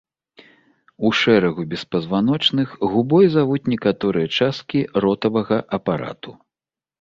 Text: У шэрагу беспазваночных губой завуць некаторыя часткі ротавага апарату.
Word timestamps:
У 1.09 1.09
шэрагу 1.19 1.65
беспазваночных 1.73 2.69
губой 2.95 3.25
завуць 3.35 3.61
некаторыя 3.75 4.27
часткі 4.39 4.79
ротавага 5.07 5.61
апарату. 5.81 6.35